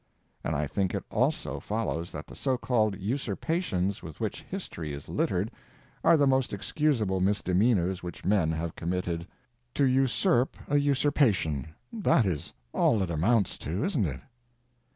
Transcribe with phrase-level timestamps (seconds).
[0.43, 5.07] And I think it also follows that the so called usurpations with which history is
[5.07, 5.51] littered
[6.03, 9.27] are the most excusable misdemeanors which men have committed.
[9.75, 14.21] To usurp a usurpation—that is all it amounts to, isn't it?